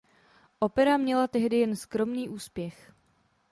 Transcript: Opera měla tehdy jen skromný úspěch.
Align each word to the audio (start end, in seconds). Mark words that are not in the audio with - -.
Opera 0.59 0.97
měla 0.97 1.27
tehdy 1.27 1.57
jen 1.57 1.75
skromný 1.75 2.29
úspěch. 2.29 2.93